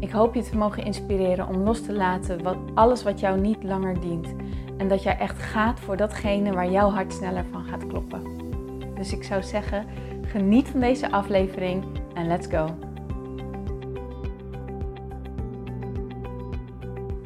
[0.00, 3.62] Ik hoop je te mogen inspireren om los te laten wat, alles wat jou niet
[3.62, 4.34] langer dient.
[4.76, 8.22] En dat jij echt gaat voor datgene waar jouw hart sneller van gaat kloppen.
[8.94, 9.86] Dus ik zou zeggen,
[10.22, 12.68] geniet van deze aflevering en let's go.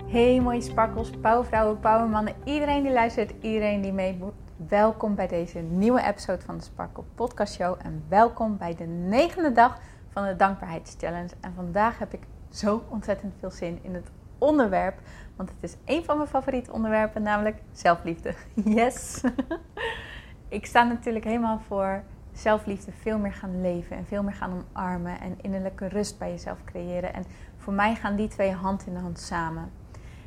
[0.07, 4.33] Hey mooie sparkels, powervrouwen, powermannen, iedereen die luistert, iedereen die mee moet.
[4.69, 9.53] Welkom bij deze nieuwe episode van de Sparkle Podcast Show en welkom bij de negende
[9.53, 11.35] dag van de Dankbaarheidschallenge.
[11.41, 12.21] En vandaag heb ik
[12.53, 15.01] zo ontzettend veel zin in het onderwerp.
[15.37, 18.35] Want het is een van mijn favoriete onderwerpen, namelijk zelfliefde.
[18.65, 19.21] Yes!
[20.49, 25.21] ik sta natuurlijk helemaal voor zelfliefde veel meer gaan leven en veel meer gaan omarmen
[25.21, 27.15] en innerlijke rust bij jezelf creëren.
[27.15, 27.25] En
[27.57, 29.71] voor mij gaan die twee hand in hand samen.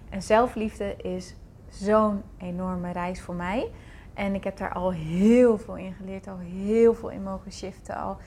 [0.09, 1.35] En zelfliefde is
[1.69, 3.71] zo'n enorme reis voor mij.
[4.13, 7.95] En ik heb daar al heel veel in geleerd, al heel veel in mogen shiften,
[7.95, 8.17] al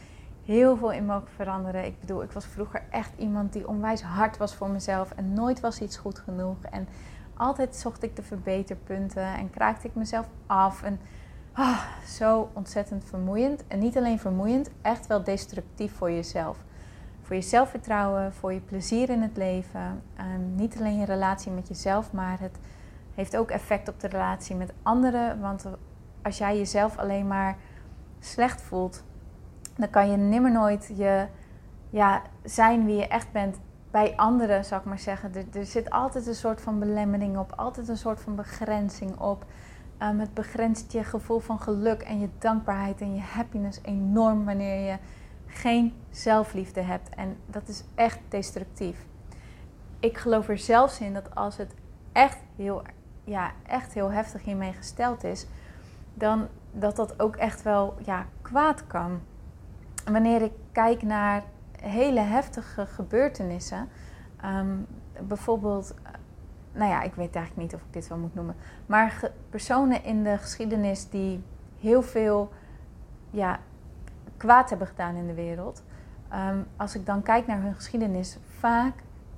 [0.48, 1.84] heel veel in mogen veranderen.
[1.84, 5.60] Ik bedoel, ik was vroeger echt iemand die onwijs hard was voor mezelf en nooit
[5.60, 6.56] was iets goed genoeg.
[6.70, 6.88] En
[7.36, 10.82] altijd zocht ik de verbeterpunten en kraakte ik mezelf af.
[10.82, 11.00] En
[11.52, 13.66] ah, zo ontzettend vermoeiend.
[13.66, 16.56] En niet alleen vermoeiend, echt wel destructief voor jezelf.
[17.22, 20.02] Voor je zelfvertrouwen, voor je plezier in het leven.
[20.20, 22.58] Um, niet alleen je relatie met jezelf, maar het
[23.14, 25.40] heeft ook effect op de relatie met anderen.
[25.40, 25.64] Want
[26.22, 27.56] als jij jezelf alleen maar
[28.20, 29.02] slecht voelt,
[29.78, 31.26] dan kan je nimmer nooit je,
[31.90, 33.56] ja, zijn wie je echt bent
[33.90, 35.32] bij anderen, zou ik maar zeggen.
[35.52, 39.44] Er, zit altijd een soort van belemmering op, altijd een soort van begrenzing op.
[40.02, 44.90] Um, het begrenst je gevoel van geluk en je dankbaarheid en je happiness enorm wanneer
[44.90, 44.96] je
[45.46, 47.08] geen zelfliefde hebt.
[47.08, 49.06] En dat is echt destructief.
[50.00, 51.74] Ik geloof er zelfs in dat als het
[52.12, 52.82] echt heel,
[53.24, 55.46] ja, echt heel heftig hiermee gesteld is,
[56.14, 59.20] dan dat dat ook echt wel ja, kwaad kan
[60.12, 61.42] wanneer ik kijk naar
[61.80, 63.88] hele heftige gebeurtenissen,
[64.40, 64.76] ehm,
[65.20, 65.94] bijvoorbeeld,
[66.72, 68.54] nou ja, ik weet eigenlijk niet of ik dit wel moet noemen,
[68.86, 71.42] maar personen in de geschiedenis die
[71.80, 72.52] heel veel
[73.30, 73.58] ja,
[74.36, 75.82] kwaad hebben gedaan in de wereld.
[76.28, 78.94] Ehm, als ik dan kijk naar hun geschiedenis, vaak,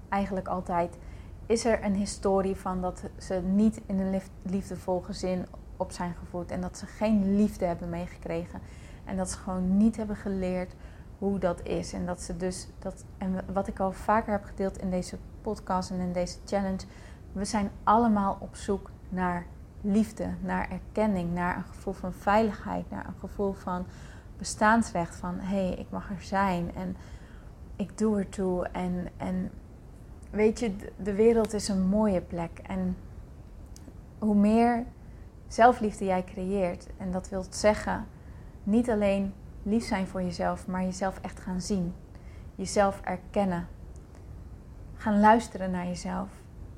[0.08, 0.98] eigenlijk altijd,
[1.46, 6.50] is er een historie van dat ze niet in een liefdevol gezin op zijn gevoed
[6.50, 8.60] en dat ze geen liefde hebben meegekregen.
[9.10, 10.74] En dat ze gewoon niet hebben geleerd
[11.18, 11.92] hoe dat is.
[11.92, 13.04] En dat ze dus dat.
[13.18, 16.86] En wat ik al vaker heb gedeeld in deze podcast en in deze challenge.
[17.32, 19.46] We zijn allemaal op zoek naar
[19.80, 23.86] liefde, naar erkenning, naar een gevoel van veiligheid, naar een gevoel van
[24.38, 25.16] bestaansrecht.
[25.16, 26.96] Van hé, hey, ik mag er zijn en
[27.76, 28.66] ik doe ertoe.
[28.66, 29.50] En, en
[30.30, 32.58] weet je, de wereld is een mooie plek.
[32.62, 32.96] En
[34.18, 34.84] hoe meer
[35.48, 38.06] zelfliefde jij creëert, en dat wil zeggen
[38.70, 41.94] niet alleen lief zijn voor jezelf, maar jezelf echt gaan zien.
[42.54, 43.66] Jezelf erkennen.
[44.94, 46.28] Gaan luisteren naar jezelf.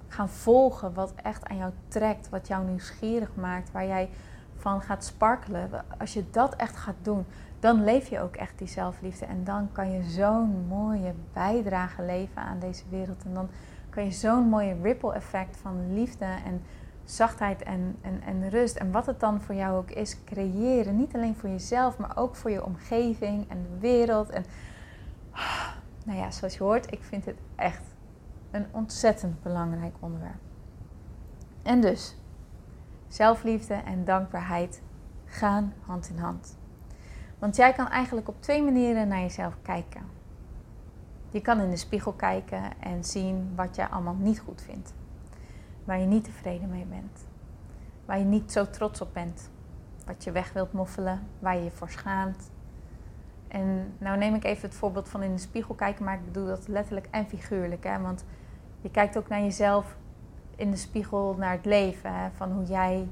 [0.08, 4.08] Gaan volgen wat echt aan jou trekt, wat jou nieuwsgierig maakt, waar jij
[4.56, 5.70] van gaat sparkelen.
[5.98, 7.24] Als je dat echt gaat doen,
[7.60, 9.26] dan leef je ook echt die zelfliefde.
[9.26, 13.24] En dan kan je zo'n mooie bijdrage leveren aan deze wereld.
[13.24, 13.48] En dan
[13.88, 16.62] kan je zo'n mooie ripple effect van liefde en
[17.04, 18.76] zachtheid en, en, en rust.
[18.76, 20.96] En wat het dan voor jou ook is, creëren.
[20.96, 24.30] Niet alleen voor jezelf, maar ook voor je omgeving en de wereld.
[24.30, 24.44] En
[26.04, 27.82] nou ja, zoals je hoort, ik vind het echt
[28.50, 30.40] een ontzettend belangrijk onderwerp.
[31.62, 32.16] En dus,
[33.08, 34.82] zelfliefde en dankbaarheid
[35.24, 36.58] gaan hand in hand.
[37.38, 40.02] Want jij kan eigenlijk op twee manieren naar jezelf kijken.
[41.30, 44.94] Je kan in de spiegel kijken en zien wat je allemaal niet goed vindt
[45.84, 47.26] waar je niet tevreden mee bent.
[48.04, 49.50] Waar je niet zo trots op bent.
[50.06, 52.50] Wat je weg wilt moffelen, waar je je voor schaamt.
[53.48, 56.46] En nou neem ik even het voorbeeld van in de spiegel kijken, maar ik bedoel
[56.46, 57.84] dat letterlijk en figuurlijk.
[57.84, 58.00] Hè?
[58.00, 58.24] Want
[58.80, 59.96] je kijkt ook naar jezelf
[60.56, 62.14] in de spiegel, naar het leven.
[62.14, 62.30] Hè?
[62.30, 63.08] Van hoe jij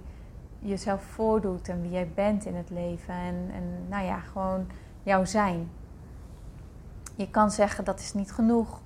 [0.58, 3.14] jezelf voordoet en wie jij bent in het leven.
[3.14, 4.66] En, en nou ja, gewoon
[5.02, 5.70] jouw zijn.
[7.16, 8.80] Je kan zeggen dat is niet genoeg.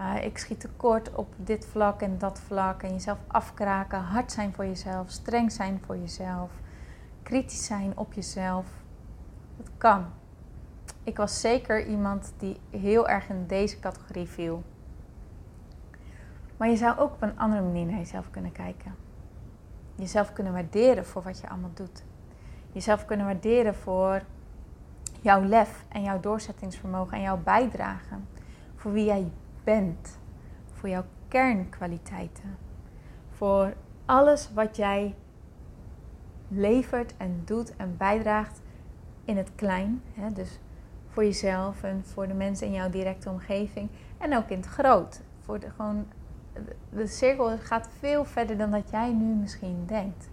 [0.00, 2.82] Uh, ik schiet tekort op dit vlak en dat vlak.
[2.82, 6.50] En jezelf afkraken, hard zijn voor jezelf, streng zijn voor jezelf,
[7.22, 8.66] kritisch zijn op jezelf.
[9.56, 10.04] Dat kan.
[11.02, 14.62] Ik was zeker iemand die heel erg in deze categorie viel.
[16.56, 18.94] Maar je zou ook op een andere manier naar jezelf kunnen kijken.
[19.94, 22.04] Jezelf kunnen waarderen voor wat je allemaal doet.
[22.72, 24.22] Jezelf kunnen waarderen voor
[25.20, 28.14] jouw lef en jouw doorzettingsvermogen en jouw bijdrage.
[28.76, 29.30] Voor wie jij
[29.66, 30.18] bent.
[30.72, 32.56] Voor jouw kernkwaliteiten.
[33.30, 33.74] Voor
[34.04, 35.14] alles wat jij
[36.48, 38.60] levert en doet en bijdraagt
[39.24, 40.02] in het klein.
[40.14, 40.32] Hè?
[40.32, 40.58] Dus
[41.08, 43.88] voor jezelf en voor de mensen in jouw directe omgeving.
[44.18, 45.20] En ook in het groot.
[45.40, 46.06] Voor de, gewoon,
[46.90, 50.28] de cirkel gaat veel verder dan dat jij nu misschien denkt.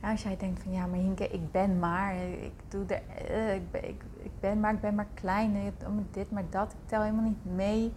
[0.00, 3.00] als jij denkt van ja, maar Hinke, ik ben maar, ik doe de,
[3.30, 5.72] uh, ik, ben, ik, ik, ben maar, ik ben maar klein,
[6.10, 7.92] dit maar dat, ik tel helemaal niet mee.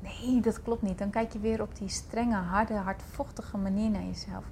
[0.00, 0.98] Nee, dat klopt niet.
[0.98, 4.44] Dan kijk je weer op die strenge, harde, hardvochtige manier naar jezelf.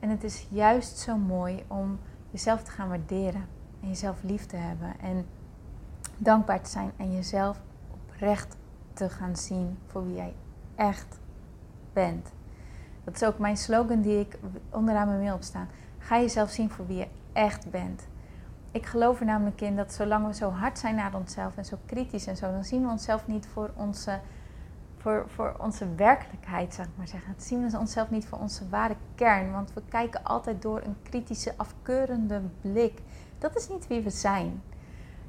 [0.00, 1.98] En het is juist zo mooi om
[2.30, 3.46] jezelf te gaan waarderen
[3.80, 5.26] en jezelf lief te hebben en
[6.16, 7.60] dankbaar te zijn en jezelf
[7.90, 8.56] oprecht
[8.92, 10.34] te gaan zien voor wie jij
[10.74, 11.18] echt
[11.92, 12.28] bent.
[13.04, 14.38] Dat is ook mijn slogan die ik
[14.70, 15.42] onderaan mijn mail op.
[15.98, 18.06] Ga jezelf zien voor wie je echt bent.
[18.70, 21.78] Ik geloof er namelijk in dat zolang we zo hard zijn naar onszelf en zo
[21.86, 24.20] kritisch en zo, dan zien we onszelf niet voor onze
[25.00, 27.32] voor, voor onze werkelijkheid, zou ik maar zeggen.
[27.32, 30.96] Het zien we onszelf niet voor onze ware kern, want we kijken altijd door een
[31.02, 33.02] kritische, afkeurende blik.
[33.38, 34.62] Dat is niet wie we zijn.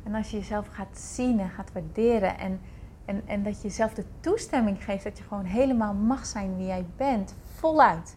[0.04, 2.62] En als je jezelf gaat zien en gaat waarderen en,
[3.06, 6.66] en, en dat je jezelf de toestemming geeft dat je gewoon helemaal mag zijn wie
[6.66, 8.16] jij bent, voluit,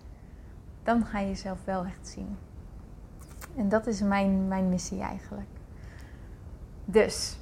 [0.82, 2.36] dan ga je jezelf wel echt zien.
[3.56, 5.48] En dat is mijn, mijn missie eigenlijk.
[6.84, 7.38] Dus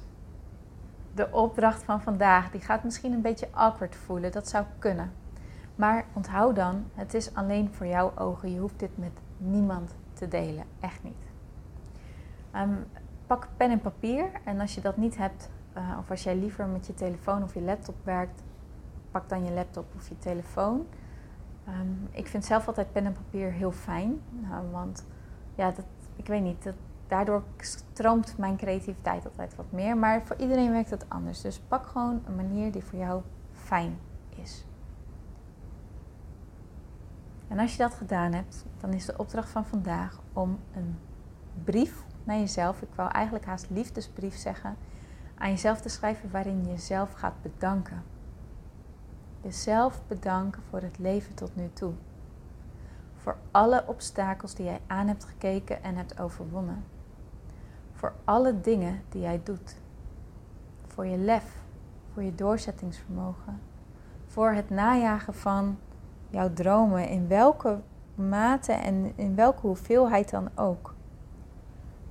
[1.15, 4.31] de opdracht van vandaag, die gaat misschien een beetje awkward voelen.
[4.31, 5.11] Dat zou kunnen.
[5.75, 8.53] Maar onthoud dan, het is alleen voor jouw ogen.
[8.53, 10.65] Je hoeft dit met niemand te delen.
[10.79, 11.31] Echt niet.
[12.51, 12.73] Ehm,
[13.27, 14.29] pak pen en papier.
[14.43, 17.53] En als je dat niet hebt, uh, of als jij liever met je telefoon of
[17.53, 18.43] je laptop werkt,
[19.11, 20.87] pak dan je laptop of je telefoon.
[21.65, 24.21] Ehm, ik vind zelf altijd pen en papier heel fijn.
[24.29, 25.05] Nou, want
[25.55, 26.73] ja, dat, ik weet niet, dat,
[27.07, 29.97] daardoor stroomt mijn creativiteit altijd wat meer.
[29.97, 31.41] Maar voor iedereen werkt het anders.
[31.41, 33.21] Dus pak gewoon een manier die voor jou
[33.51, 33.99] fijn
[34.35, 34.65] is.
[37.47, 40.97] En als je dat gedaan hebt, dan is de opdracht van vandaag om een
[41.63, 44.75] brief naar jezelf, ik wou eigenlijk haast liefdesbrief zeggen,
[45.35, 48.03] aan jezelf te schrijven waarin je jezelf gaat bedanken.
[49.41, 51.93] Jezelf bedanken voor het leven tot nu toe.
[53.23, 56.83] Voor alle obstakels die jij aan hebt gekeken en hebt overwonnen
[58.03, 59.75] voor alle dingen die jij doet.
[60.87, 61.61] Voor je lef,
[62.13, 63.59] voor je doorzettingsvermogen,
[64.25, 65.77] voor het najagen van
[66.29, 67.79] jouw dromen in welke
[68.15, 70.95] mate en in welke hoeveelheid dan ook.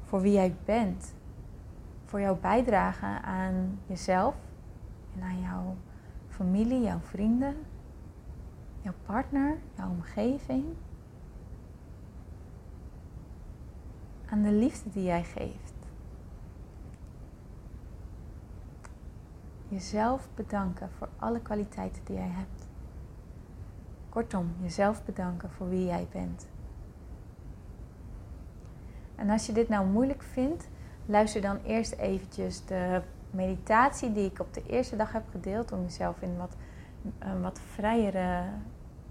[0.02, 1.14] Voor wie jij bent,
[2.04, 4.34] voor jouw bijdrage aan jezelf
[5.14, 5.76] en aan jouw
[6.28, 7.56] familie, jouw vrienden,
[8.80, 10.64] jouw partner, jouw omgeving.
[14.32, 15.72] Aan de liefde die jij geeft.
[19.72, 22.66] jezelf bedanken voor alle kwaliteiten die jij hebt.
[24.08, 26.46] Kortom, jezelf bedanken voor wie jij bent.
[29.14, 30.68] En als je dit nou moeilijk vindt,
[31.06, 35.82] luister dan eerst eventjes de meditatie die ik op de eerste dag heb gedeeld om
[35.82, 36.56] jezelf in wat,
[37.18, 38.44] een wat vrijere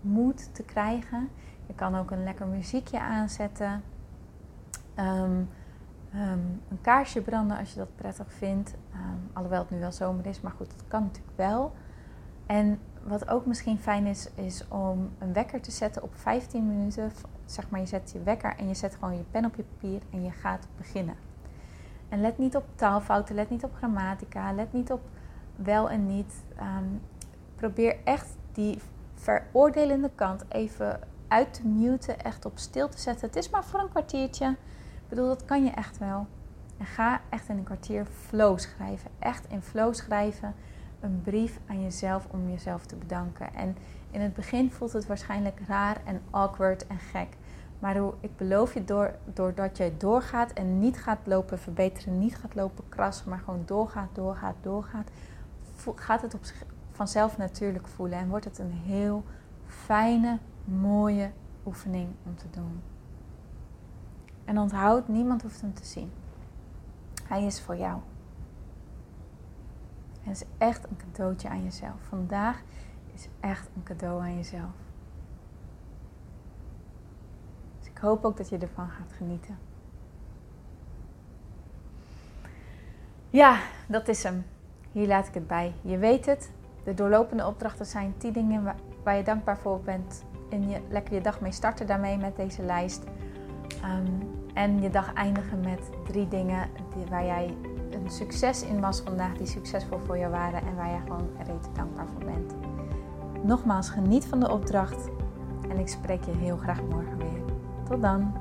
[0.01, 1.29] moed te krijgen.
[1.67, 3.83] Je kan ook een lekker muziekje aanzetten.
[4.99, 5.49] Um,
[6.13, 8.73] Ehm, een kaarsje branden als je dat prettig vindt.
[8.93, 11.73] Um, alhoewel het nu wel zomer is, maar goed, dat kan natuurlijk wel.
[12.45, 17.11] En wat ook misschien fijn is, is om een wekker te zetten op 15 minuten.
[17.45, 20.01] Zeg maar, je zet je wekker en je zet gewoon je pen op je papier
[20.09, 21.15] en je gaat beginnen.
[22.09, 25.01] En let niet op taalfouten, let niet op grammatica, let niet op
[25.55, 26.43] wel en niet.
[26.55, 26.85] Ehm,
[27.55, 28.79] probeer echt die
[29.13, 33.27] veroordelende kant even uit te muten, echt op stil te zetten.
[33.27, 34.55] Het is maar voor een kwartiertje
[35.11, 36.27] bedoel, dat kan je echt wel.
[36.77, 39.11] En ga echt in een kwartier flow schrijven.
[39.19, 40.53] Echt in flow schrijven.
[40.99, 43.53] Een brief aan jezelf om jezelf te bedanken.
[43.53, 43.77] En
[44.11, 47.27] in het begin voelt het waarschijnlijk raar en awkward en gek.
[47.79, 52.55] Maar ik beloof je, door, doordat je doorgaat en niet gaat lopen verbeteren, niet gaat
[52.55, 55.09] lopen krassen, maar gewoon doorgaat, doorgaat, doorgaat,
[55.95, 58.19] gaat het op zich vanzelf natuurlijk voelen.
[58.19, 59.23] En wordt het een heel
[59.65, 61.31] fijne, mooie
[61.65, 62.90] oefening om te doen.
[64.51, 66.11] En onthoud, niemand hoeft hem te zien.
[67.27, 67.99] Hij is voor jou.
[70.21, 72.01] Het is echt een cadeautje aan jezelf.
[72.09, 72.61] Vandaag
[73.13, 74.71] is echt een cadeau aan jezelf.
[77.79, 79.57] Dus ik hoop ook dat je ervan gaat genieten.
[83.29, 84.45] Ja, dat is hem.
[84.91, 85.73] Hier laat ik het bij.
[85.81, 86.51] Je weet het.
[86.83, 90.23] De doorlopende opdrachten zijn 10 dingen waar je dankbaar voor bent.
[90.49, 93.03] En je, lekker je dag mee starten daarmee met deze lijst.
[93.81, 96.69] Ehm, en je dag eindigen met drie dingen
[97.09, 97.55] waar jij
[97.89, 101.69] een succes in was vandaag, die succesvol voor jou waren en waar je gewoon reet
[101.75, 102.55] dankbaar voor bent.
[103.43, 105.09] Nogmaals, geniet van de opdracht
[105.69, 107.41] en ik spreek je heel graag morgen weer.
[107.83, 108.40] Tot dan!